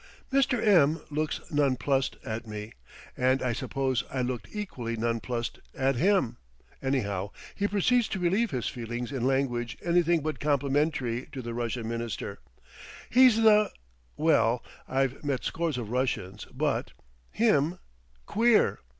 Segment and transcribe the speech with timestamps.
[0.33, 0.59] Mr.
[0.65, 2.73] M looks nonplussed at me,
[3.15, 6.37] and I suppose I looked equally nonplussed at him;
[6.81, 11.87] anyhow, he proceeds to relieve his feelings in language anything but complimentary to the Russian
[11.87, 12.39] Minister.
[13.11, 13.69] He's the
[14.17, 16.93] well, I've met scores of Russians, but
[17.29, 17.77] him,
[18.25, 18.79] queer!